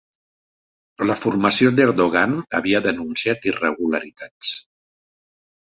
La 1.09 1.17
formació 1.25 1.73
d'Erdogan 1.81 2.35
havia 2.61 2.83
denunciat 2.89 3.47
irregularitats 3.53 4.59